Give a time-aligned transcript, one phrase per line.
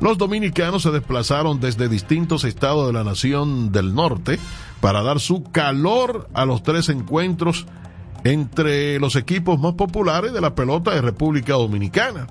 [0.00, 4.38] Los dominicanos se desplazaron desde distintos estados de la nación del norte
[4.80, 7.66] para dar su calor a los tres encuentros
[8.24, 12.26] entre los equipos más populares de la pelota de República Dominicana.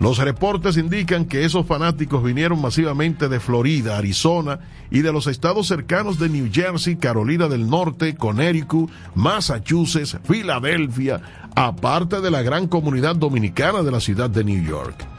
[0.00, 4.58] Los reportes indican que esos fanáticos vinieron masivamente de Florida, Arizona
[4.90, 11.20] y de los estados cercanos de New Jersey, Carolina del Norte, Connecticut, Massachusetts, Filadelfia,
[11.54, 15.11] aparte de la gran comunidad dominicana de la ciudad de New York.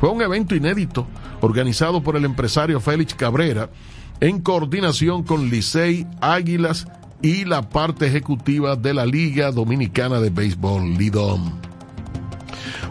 [0.00, 1.06] Fue un evento inédito
[1.42, 3.68] organizado por el empresario Félix Cabrera
[4.20, 6.88] en coordinación con Licey Águilas
[7.20, 11.52] y la parte ejecutiva de la Liga Dominicana de Béisbol, Lidom.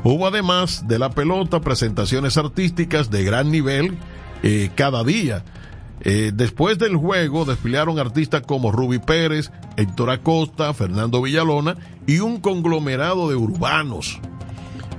[0.03, 3.97] Hubo además de la pelota presentaciones artísticas de gran nivel
[4.43, 5.43] eh, cada día.
[6.01, 12.39] Eh, después del juego desfilaron artistas como Ruby Pérez, Héctor Acosta, Fernando Villalona y un
[12.39, 14.19] conglomerado de urbanos.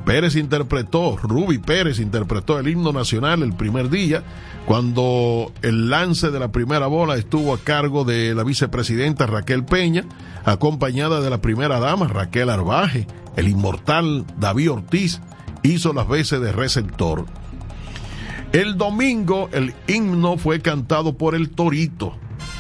[0.05, 4.23] Pérez interpretó, Ruby Pérez interpretó el himno nacional el primer día,
[4.67, 10.05] cuando el lance de la primera bola estuvo a cargo de la vicepresidenta Raquel Peña,
[10.45, 13.07] acompañada de la primera dama Raquel Arbaje
[13.37, 15.21] el inmortal David Ortiz
[15.63, 17.27] hizo las veces de receptor.
[18.53, 22.17] El domingo el himno fue cantado por el Torito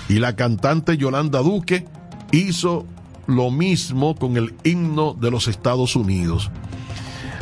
[0.08, 1.86] y la cantante Yolanda Duque
[2.32, 2.86] hizo
[3.26, 6.50] lo mismo con el himno de los Estados Unidos.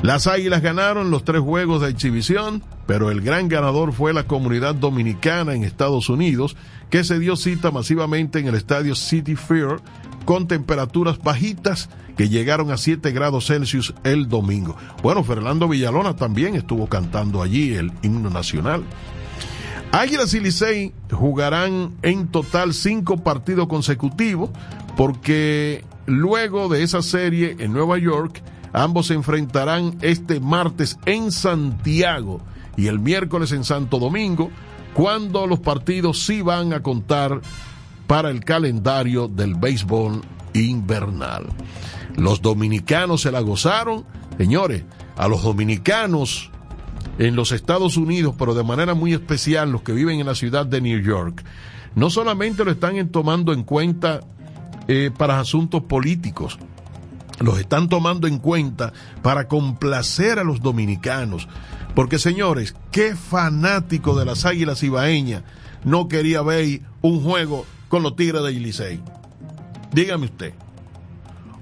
[0.03, 4.77] Las Águilas ganaron los tres juegos de exhibición, pero el gran ganador fue la comunidad
[4.77, 6.57] dominicana en Estados Unidos,
[6.89, 9.81] que se dio cita masivamente en el estadio City Fair
[10.25, 14.77] con temperaturas bajitas que llegaron a 7 grados Celsius el domingo.
[15.03, 18.85] Bueno, Fernando Villalona también estuvo cantando allí el himno nacional.
[19.91, 24.51] Águilas y Licey jugarán en total cinco partidos consecutivos
[24.97, 32.41] porque luego de esa serie en Nueva York, ambos se enfrentarán este martes en Santiago
[32.77, 34.51] y el miércoles en Santo Domingo,
[34.95, 37.41] cuando los partidos sí van a contar
[38.07, 40.23] para el calendario del béisbol
[40.55, 41.47] invernal.
[42.17, 44.05] Los dominicanos se la gozaron.
[44.39, 44.85] Señores,
[45.17, 46.51] a los dominicanos
[47.19, 50.67] en los Estados Unidos, pero de manera muy especial los que viven en la ciudad
[50.67, 51.45] de New York,
[51.95, 54.21] no solamente lo están tomando en cuenta
[54.87, 56.59] eh, para asuntos políticos,
[57.41, 61.49] los están tomando en cuenta para complacer a los dominicanos.
[61.95, 65.43] Porque señores, qué fanático de las Águilas Ibaeñas
[65.85, 69.01] no quería ver un juego con los Tigres de Licey.
[69.93, 70.53] Dígame usted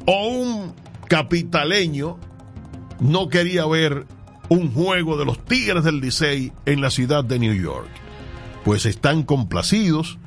[0.06, 0.74] o un
[1.08, 2.16] capitaleño
[3.00, 4.06] no quería ver
[4.48, 7.88] un juego de los Tigres del Licey en la ciudad de New York.
[8.64, 10.18] Pues están complacidos.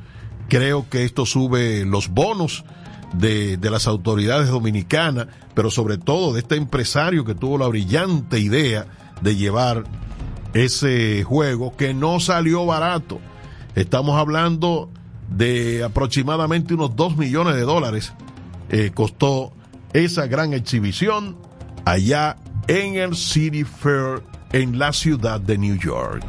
[0.49, 2.63] Creo que esto sube los bonos
[3.13, 8.39] de, de, las autoridades dominicanas, pero sobre todo de este empresario que tuvo la brillante
[8.39, 8.85] idea
[9.21, 9.83] de llevar
[10.53, 13.19] ese juego que no salió barato.
[13.75, 14.89] Estamos hablando
[15.29, 18.13] de aproximadamente unos 2 millones de dólares.
[18.69, 19.53] Eh, costó
[19.93, 21.37] esa gran exhibición
[21.85, 22.37] allá
[22.67, 24.21] en el City Fair
[24.51, 26.23] en la ciudad de New York.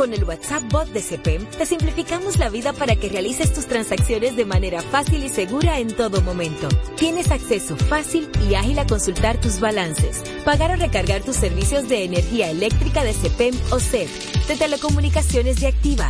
[0.00, 4.34] Con el WhatsApp bot de CEPEM te simplificamos la vida para que realices tus transacciones
[4.34, 6.68] de manera fácil y segura en todo momento.
[6.96, 12.04] Tienes acceso fácil y ágil a consultar tus balances, pagar o recargar tus servicios de
[12.04, 14.08] energía eléctrica de CEPEM o CEP,
[14.48, 16.08] de telecomunicaciones de Activa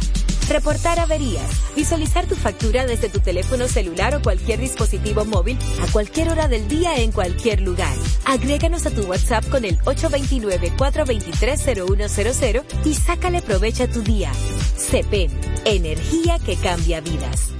[0.51, 6.29] reportar averías, visualizar tu factura desde tu teléfono celular o cualquier dispositivo móvil a cualquier
[6.29, 7.97] hora del día en cualquier lugar.
[8.27, 14.31] Agréganos a tu WhatsApp con el 829-423-0100 y sácale provecho a tu día.
[14.77, 15.31] CEPEN,
[15.65, 17.60] energía que cambia vidas.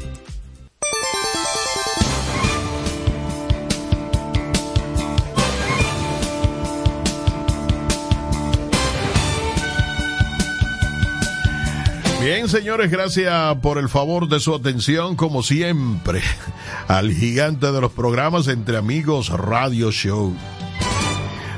[12.21, 16.21] Bien, señores, gracias por el favor de su atención, como siempre,
[16.89, 20.37] al gigante de los programas Entre Amigos Radio Show.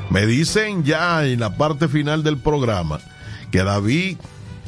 [0.09, 3.01] Me dicen ya en la parte final del programa
[3.51, 4.17] que David,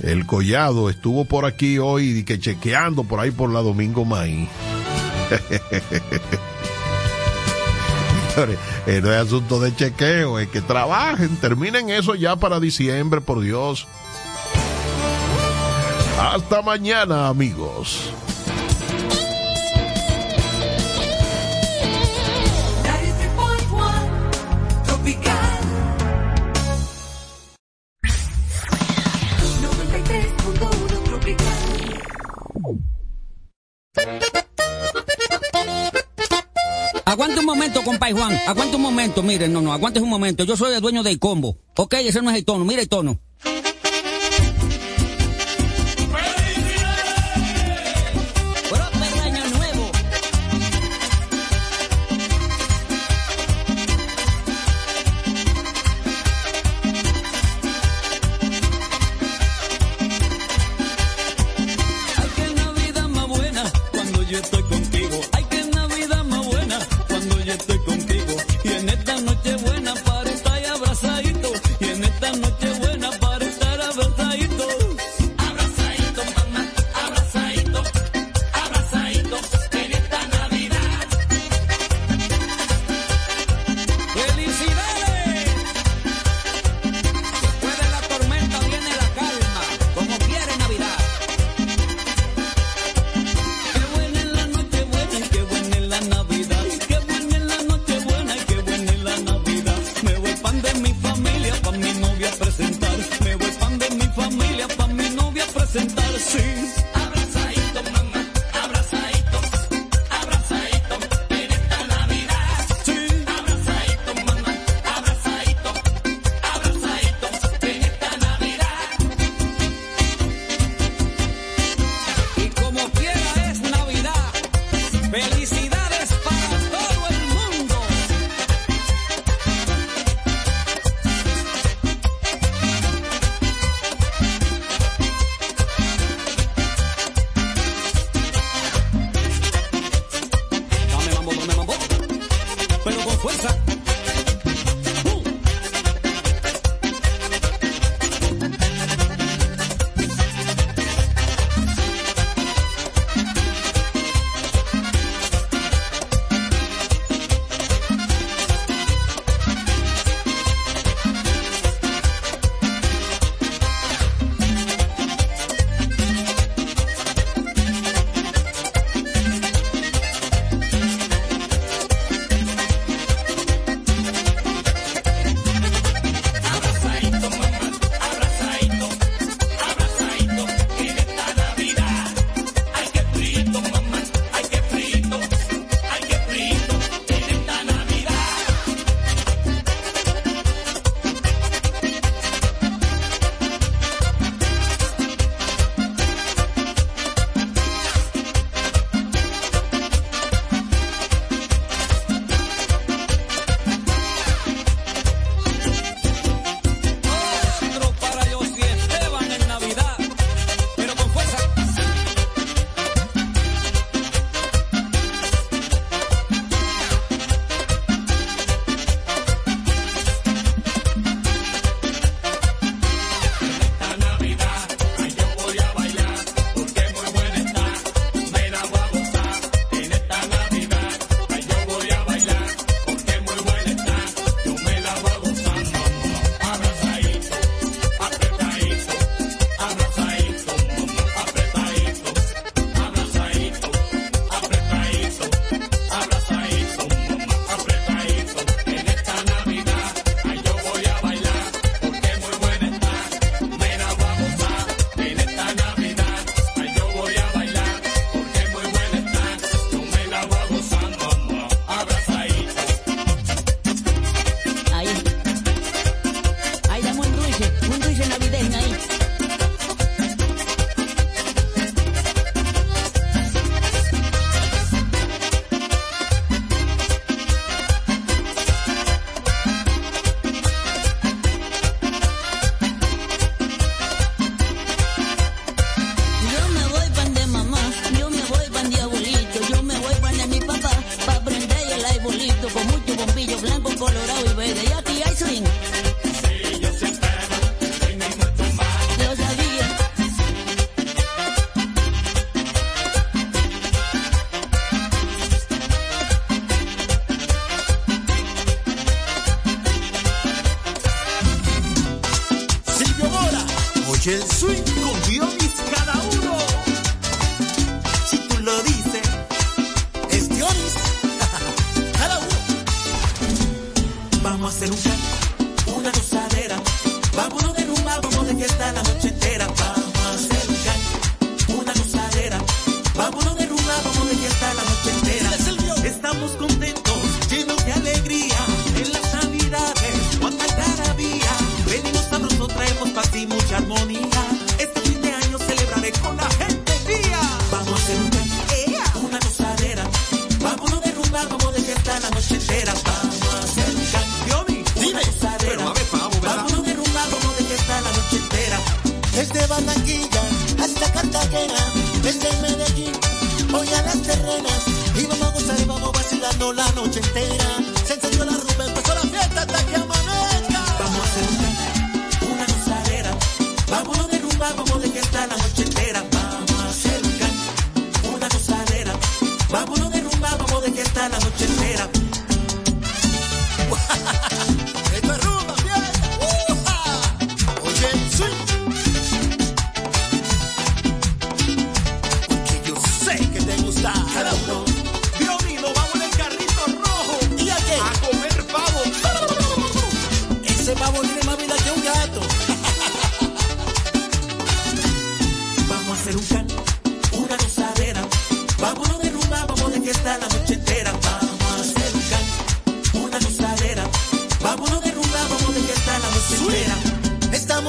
[0.01, 4.49] el collado, estuvo por aquí hoy y que chequeando por ahí por la Domingo Maíz.
[8.85, 13.39] Eh, no es asunto de chequeo, es que trabajen, terminen eso ya para diciembre, por
[13.39, 13.87] Dios.
[16.17, 18.09] Hasta mañana, amigos.
[37.03, 38.39] Aguante un momento, compa Juan.
[38.47, 39.21] Aguante un momento.
[39.21, 40.43] Mire, no, no, aguante un momento.
[40.43, 41.57] Yo soy el dueño del combo.
[41.75, 42.65] Ok, ese no es el tono.
[42.65, 43.21] Mira el tono.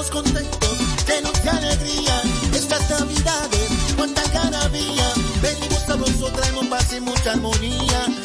[0.00, 2.22] estamos contentos, llenos de alegría.
[2.52, 5.12] Estas navidades, cuánta cara había.
[5.40, 8.15] Venimos sabroso, traemos paz y mucha armonía.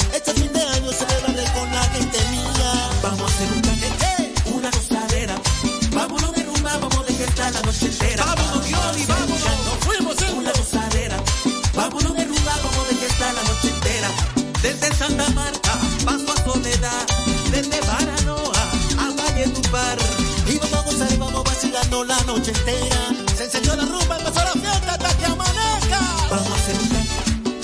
[22.06, 22.98] la noche entera.
[23.36, 26.00] Se enseñó la rumba, empezó la fiesta hasta que amanezca.
[26.30, 26.76] Vamos a hacer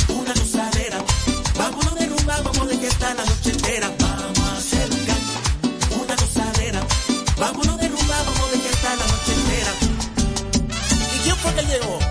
[0.09, 0.97] un una gozadera.
[1.57, 3.91] Vámonos de rumba, vamos de fiesta la noche entera.
[3.99, 6.81] Vamos a hacer un una gozadera.
[7.37, 9.71] Vámonos de rumba, vamos de fiesta la noche entera.
[11.15, 12.06] ¿Y quién fue que llegó?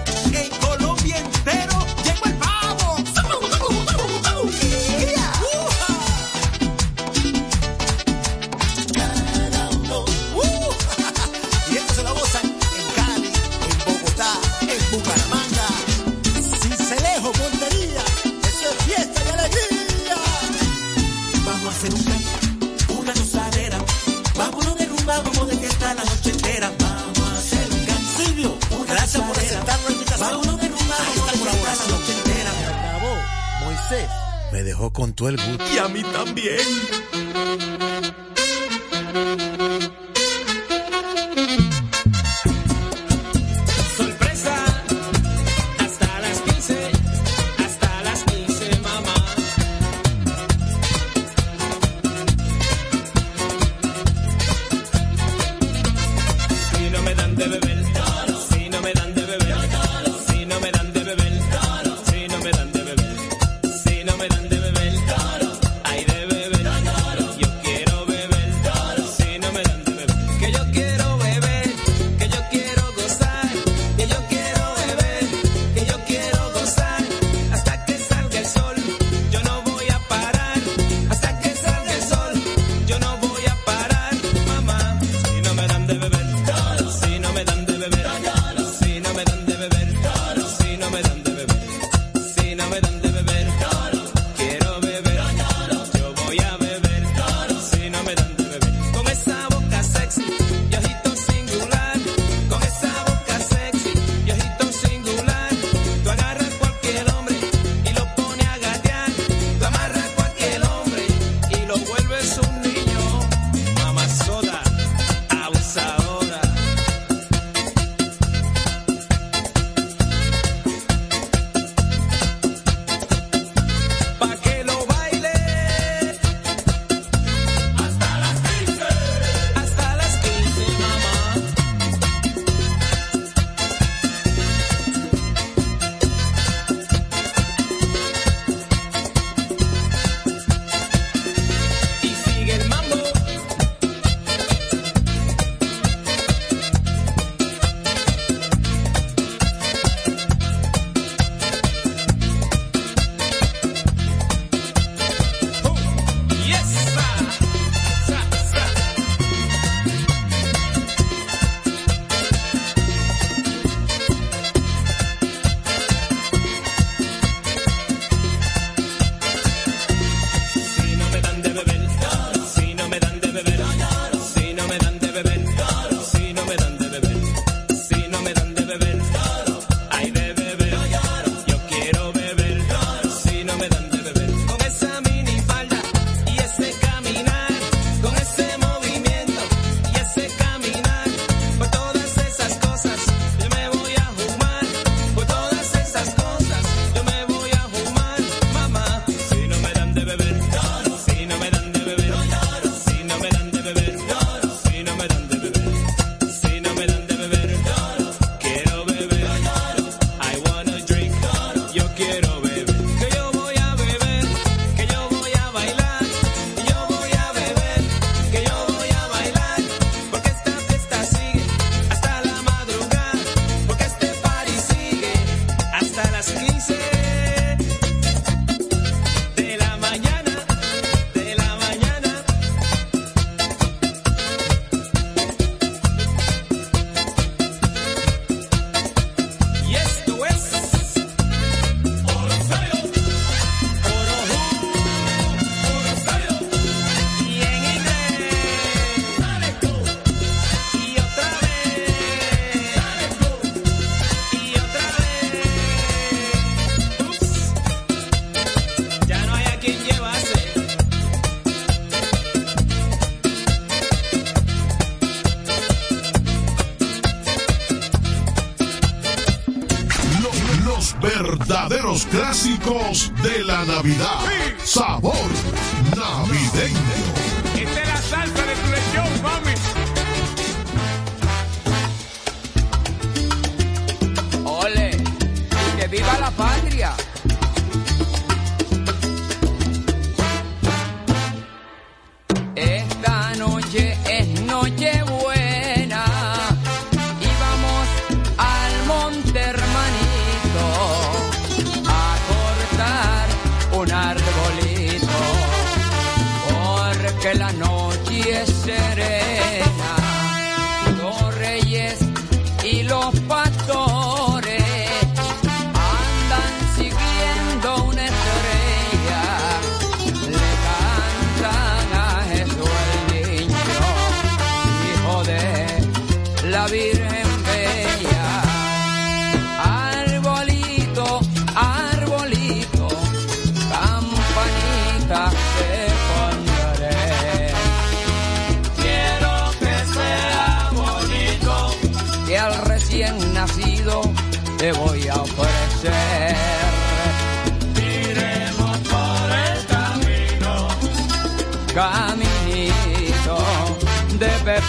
[35.29, 35.76] el gusto.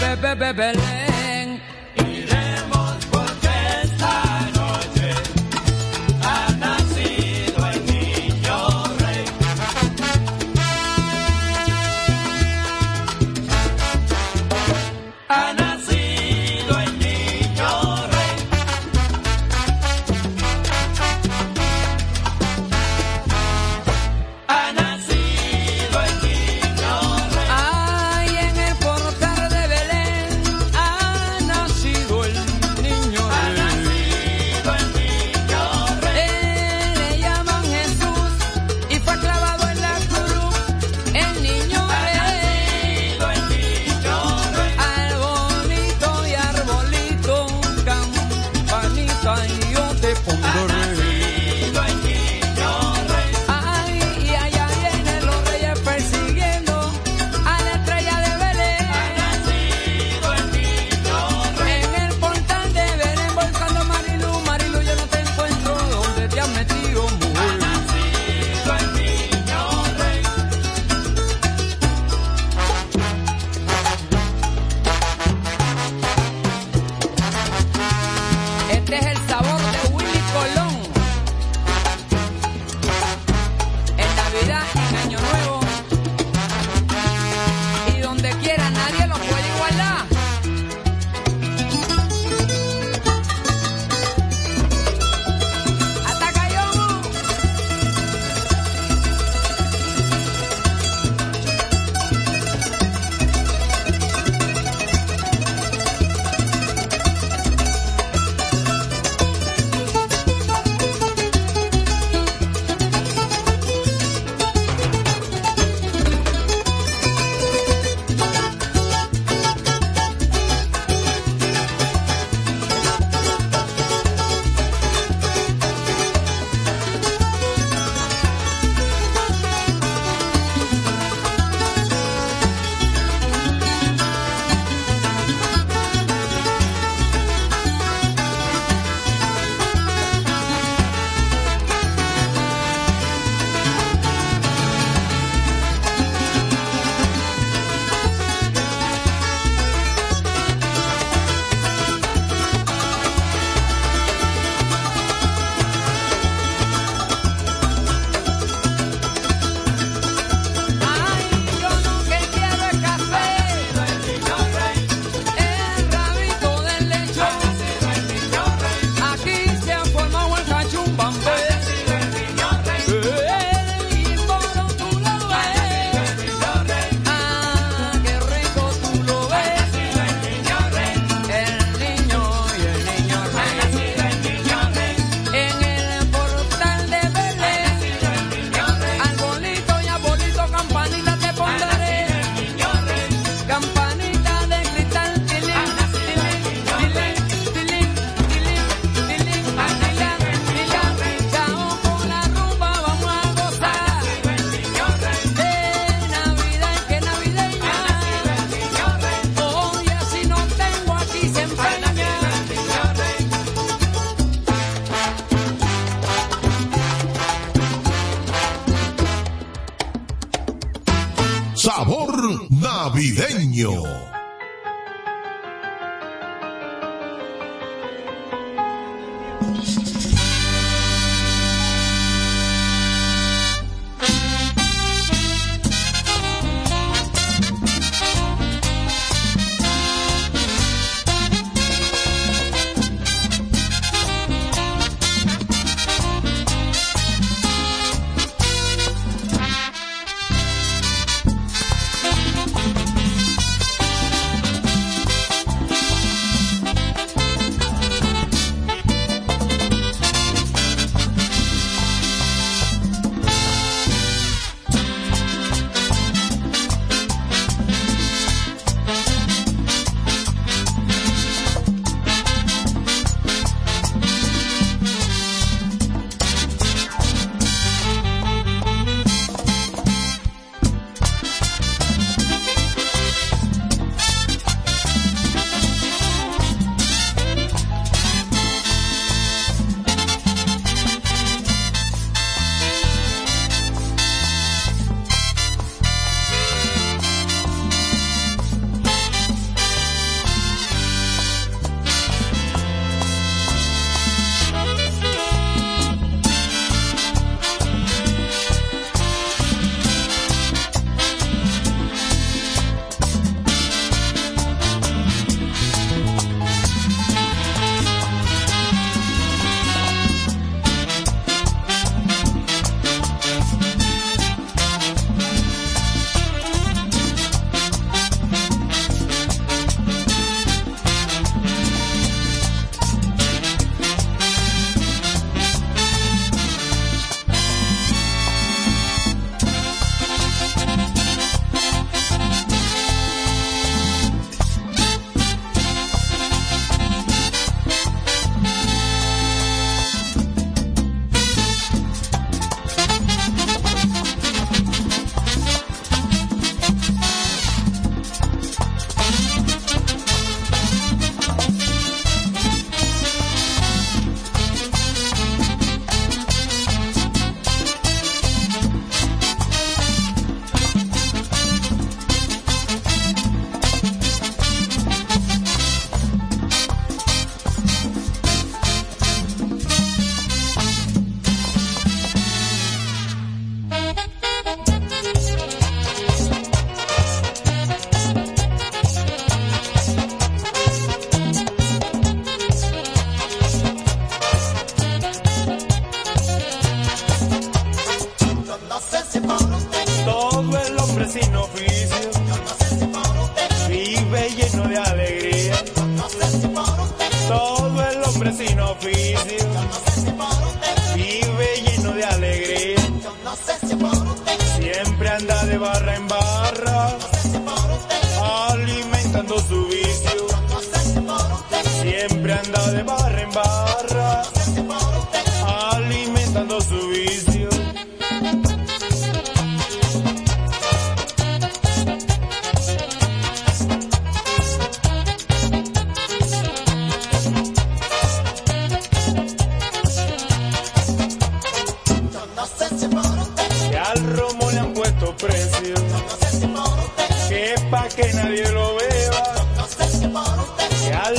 [0.00, 1.17] be, be, be,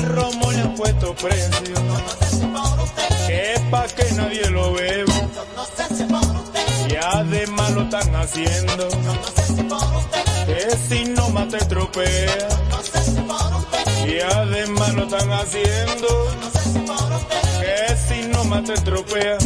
[0.09, 1.75] romo le han puesto precio.
[3.27, 5.13] Que pa' que nadie lo beba.
[6.89, 8.89] Y además lo están haciendo.
[10.45, 12.47] Que si no más te estropea.
[14.07, 16.07] Y además lo están haciendo.
[17.61, 19.37] Que si no más te estropea.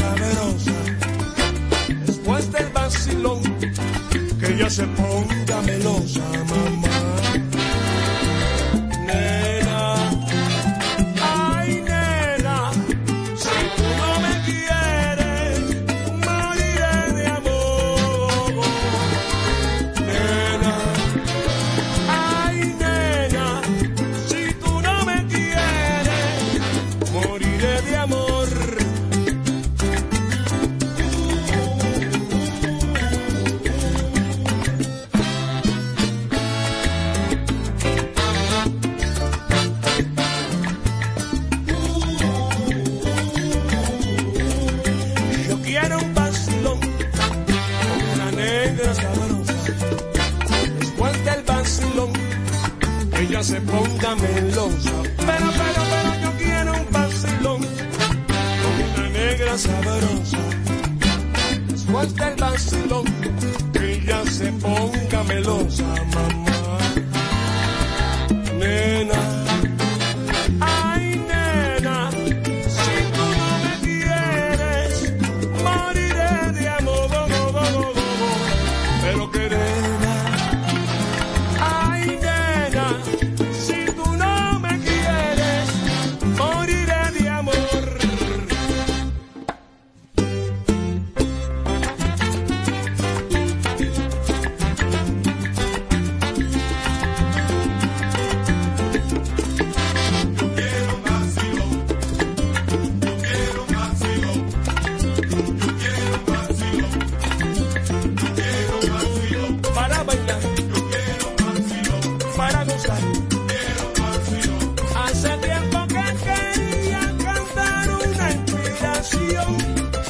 [0.00, 0.81] Negra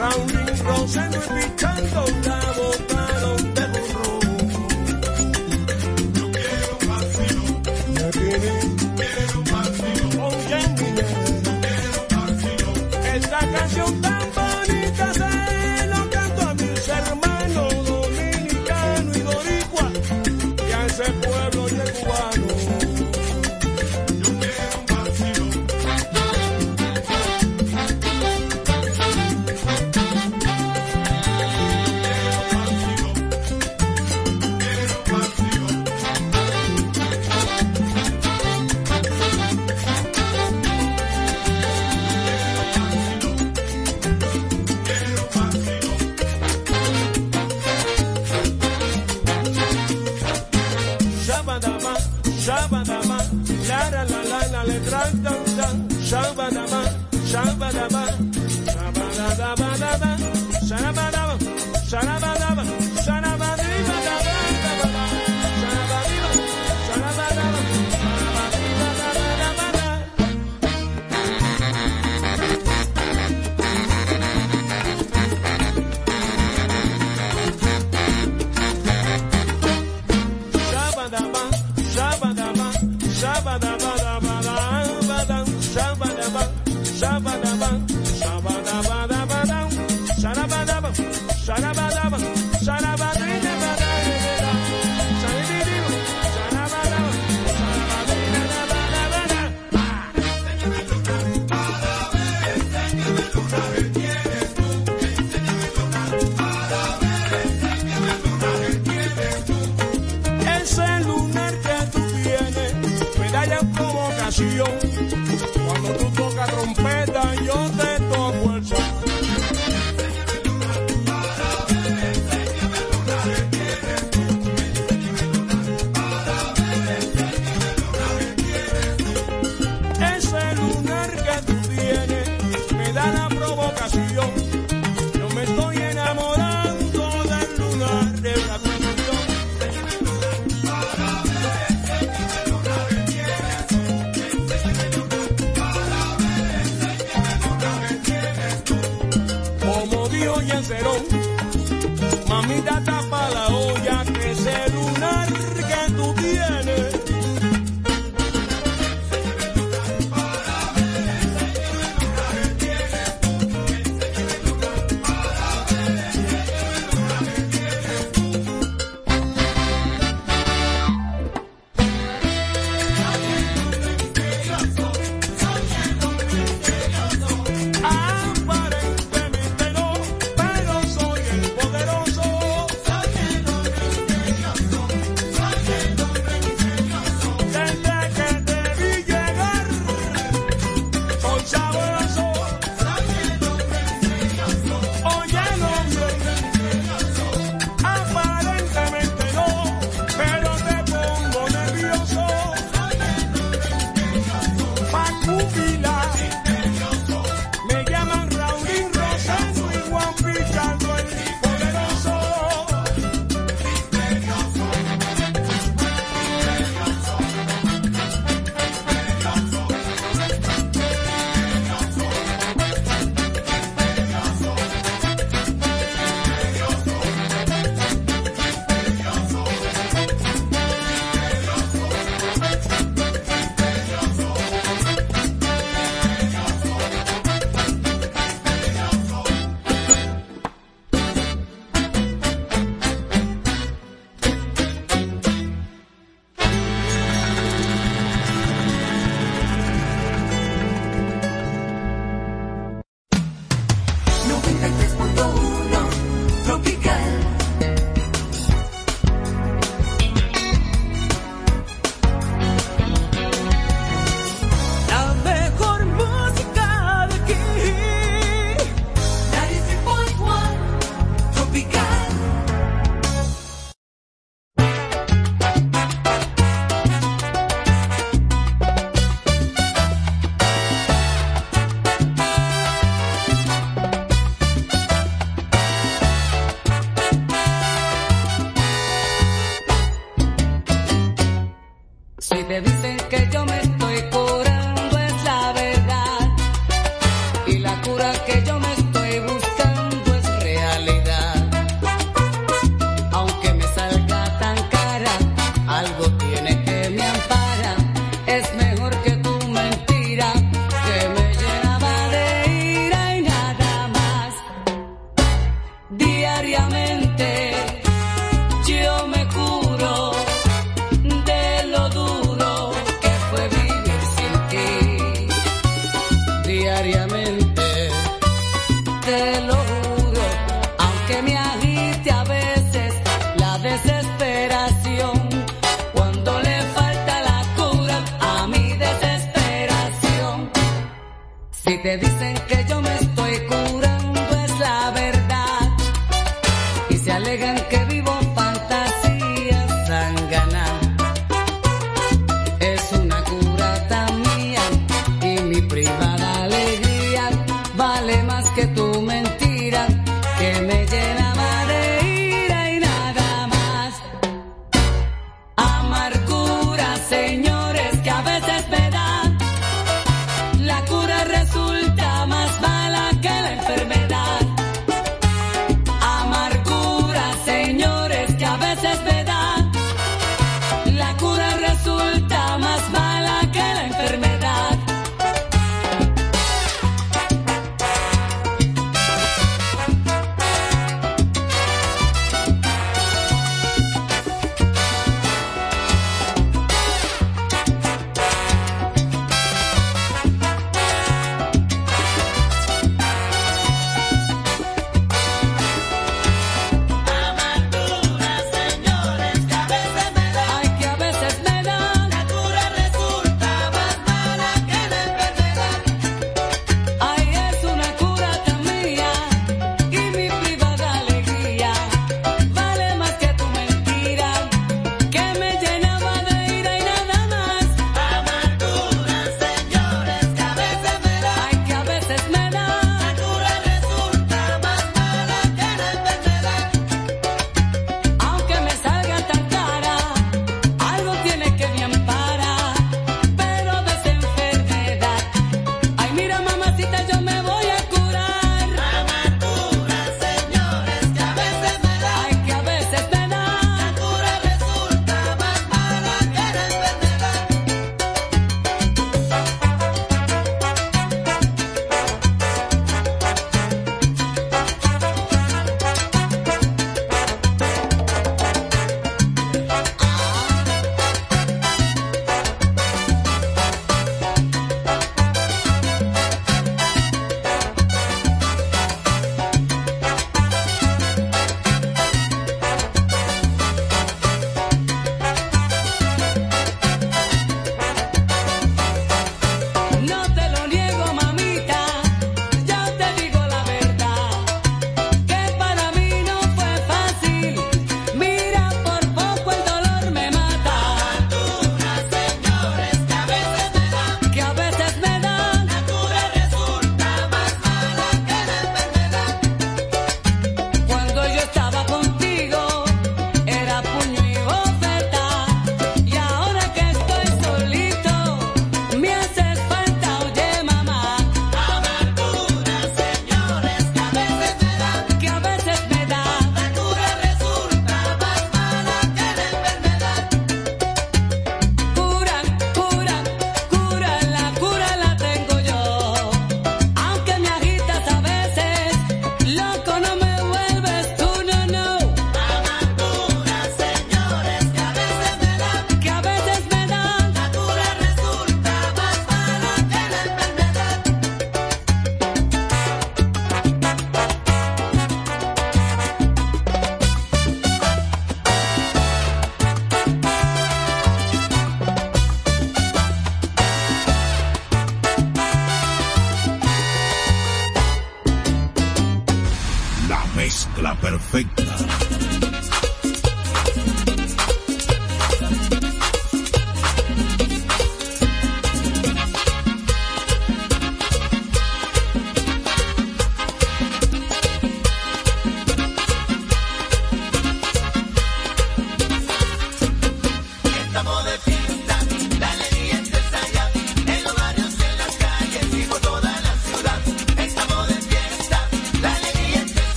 [0.00, 2.29] rounding rolls and repitando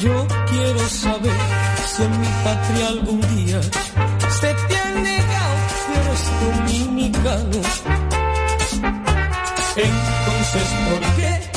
[0.00, 1.36] Yo quiero saber
[1.92, 3.60] si en mi patria algún día
[4.40, 7.60] se te han negado si eres dominicano.
[9.76, 11.50] Entonces, ¿por qué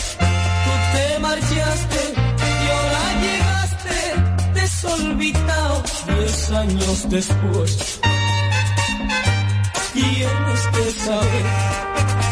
[0.63, 7.99] tú te marchaste y ahora llegaste desolvitado diez años después?
[9.93, 11.45] Tienes que saber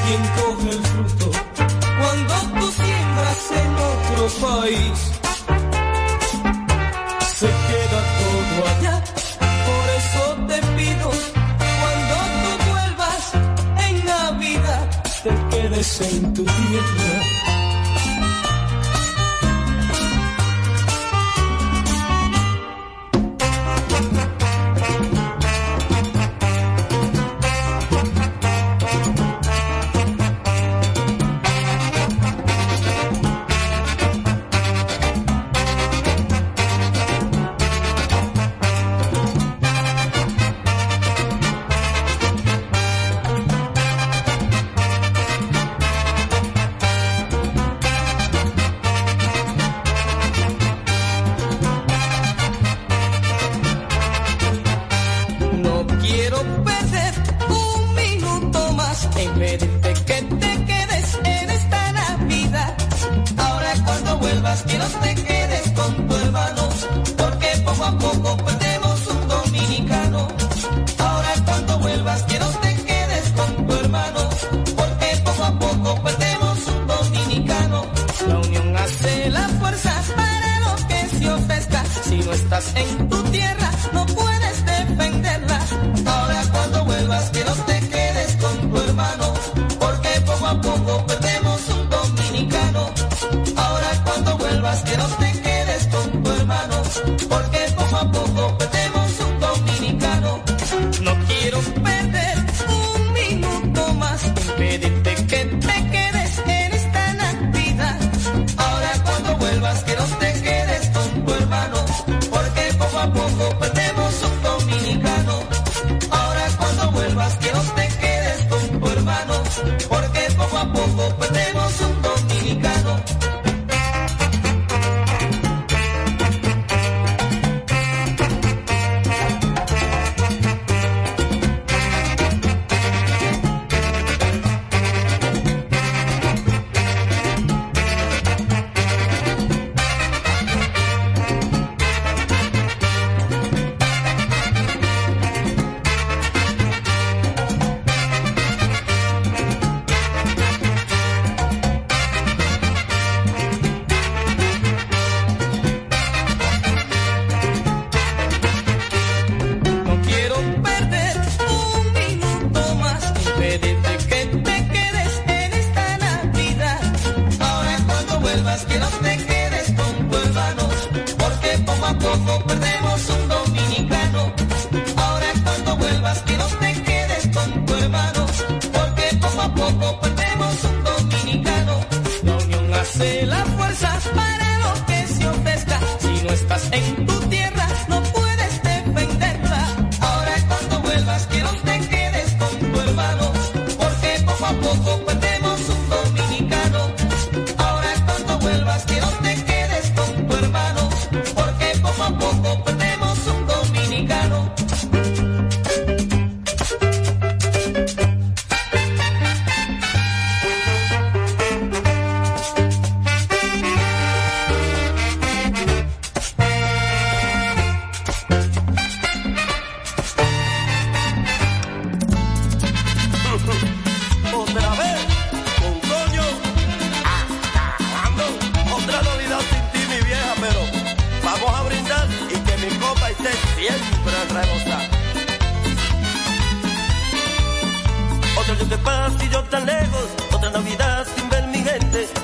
[0.06, 1.32] quién coge el fruto
[2.00, 5.19] cuando tú siembras en otro país.
[15.70, 17.49] mueres en tu tierra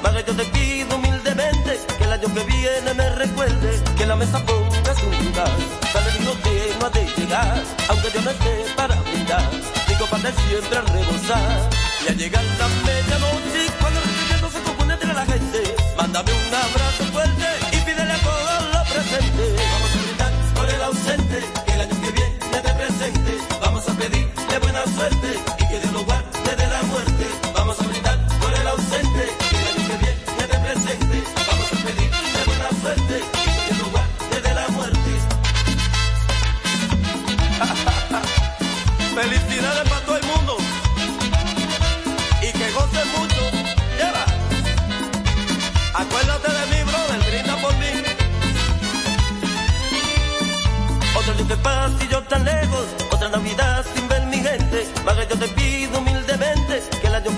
[0.05, 4.37] Madre, yo te pido humildemente que el año que viene me recuerde que la mesa
[4.45, 5.49] ponga su lugar.
[5.91, 9.49] Para el que no ha de llegar, aunque yo no esté para brindar,
[9.89, 11.69] mi copa de siempre al rebosar.
[12.05, 16.53] Y al llegar la medianoche, cuando el no se compone entre la gente, mándame un
[16.53, 16.84] abrazo.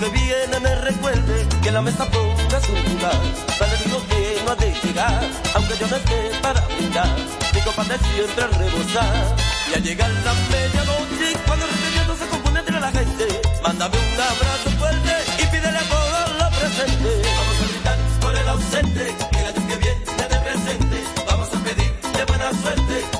[0.00, 3.20] que viene me recuerde que la mesa pongas un lugar
[3.58, 7.16] para el vino que no ha de llegar, aunque yo no esté para brindar,
[7.54, 9.36] mi copa de siempre rebosar.
[9.70, 14.20] Y al llegar la medianoche, cuando el recibimiento se compone entre la gente, mándame un
[14.20, 17.26] abrazo fuerte y pídele a todos los presentes.
[17.36, 22.24] Vamos a brindar por el ausente, que la que viene de presente, vamos a pedirle
[22.24, 23.17] buena suerte.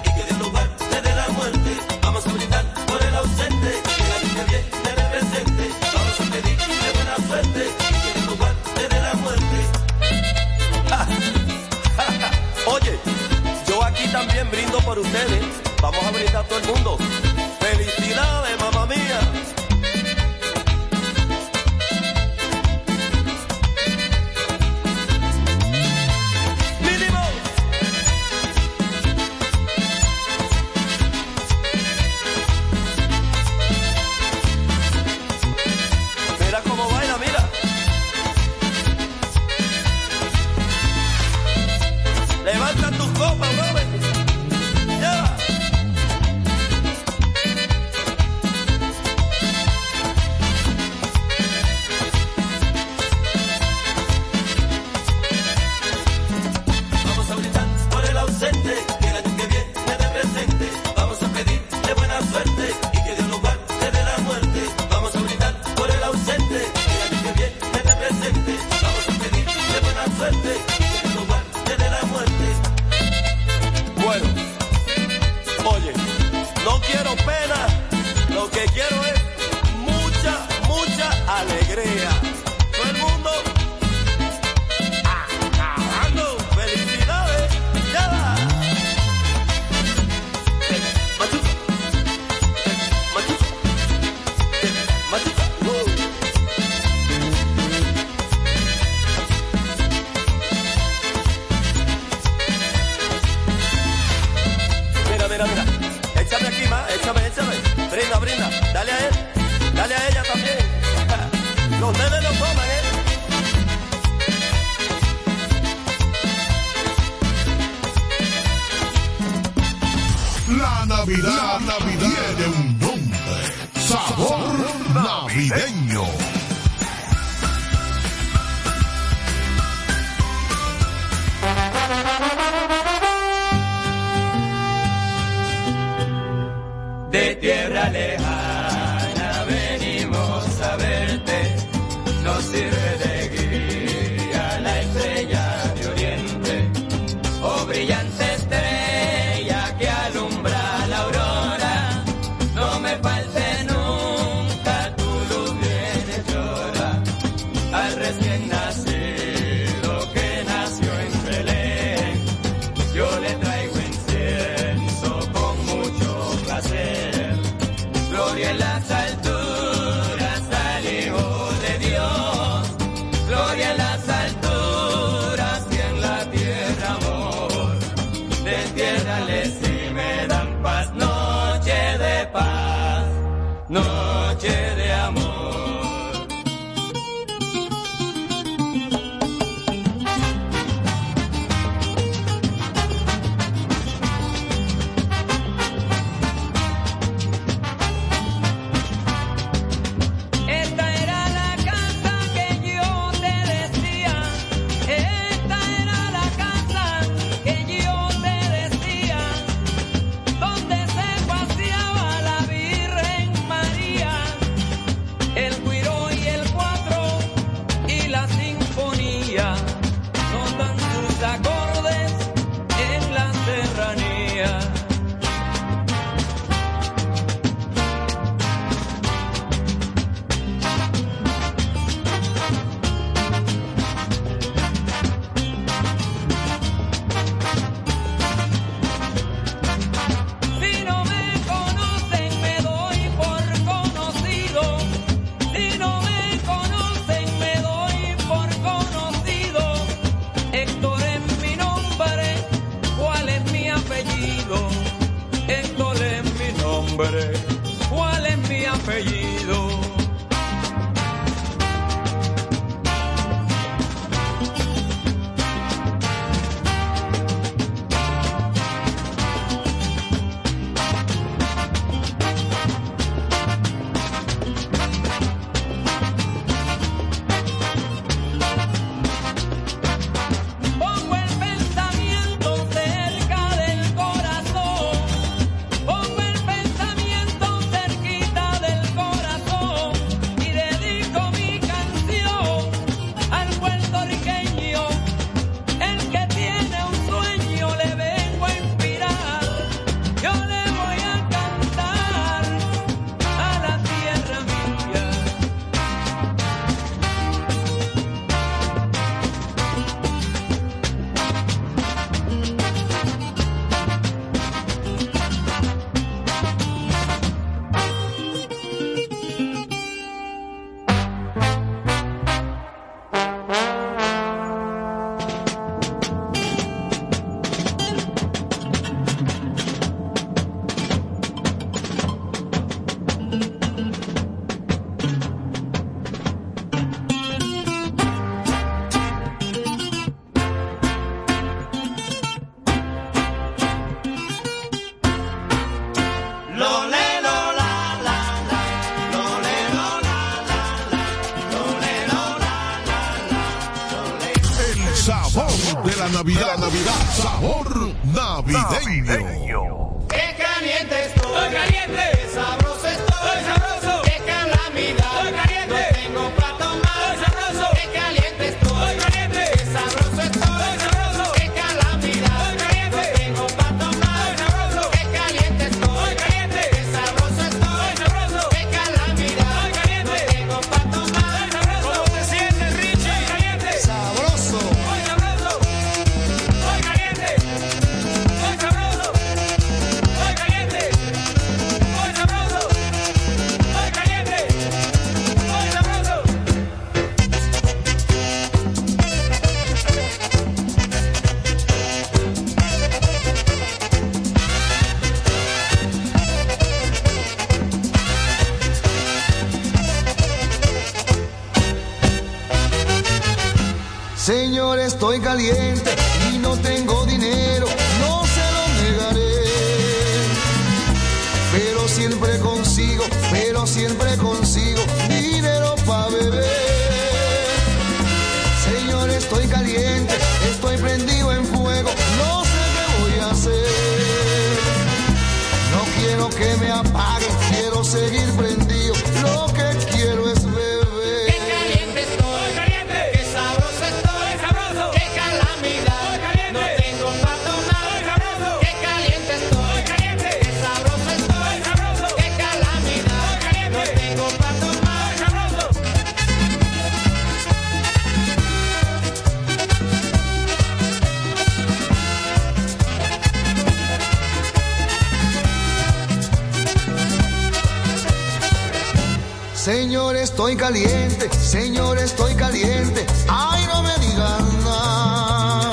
[471.41, 473.07] señor, estoy caliente.
[473.27, 475.73] Ay, no me digan nada.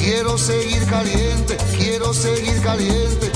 [0.00, 3.31] Quiero seguir caliente, quiero seguir caliente.